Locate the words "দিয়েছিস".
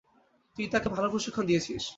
1.45-1.83